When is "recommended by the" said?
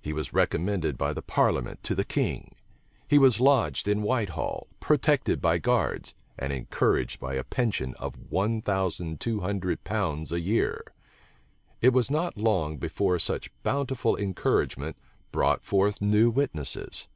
0.32-1.20